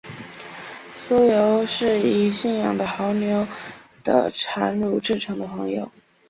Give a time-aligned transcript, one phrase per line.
[0.97, 3.45] 酥油是以驯养的牦牛
[4.03, 5.91] 的产乳制成的黄油。